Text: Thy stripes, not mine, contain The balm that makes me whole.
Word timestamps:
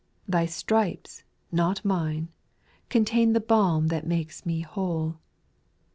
Thy 0.27 0.47
stripes, 0.47 1.21
not 1.51 1.85
mine, 1.85 2.29
contain 2.89 3.33
The 3.33 3.39
balm 3.39 3.89
that 3.89 4.07
makes 4.07 4.47
me 4.47 4.61
whole. 4.61 5.19